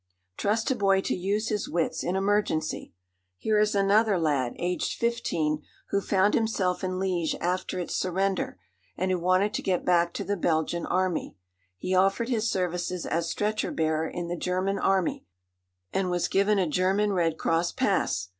[0.35, 2.91] Trust a boy to use his wits in emergency!
[3.37, 8.57] Here is another lad, aged fifteen, who found himself in Liège after its surrender,
[8.97, 11.37] and who wanted to get back to the Belgian Army.
[11.77, 15.27] He offered his services as stretcher bearer in the German Army,
[15.93, 18.29] and was given a German Red Cross pass.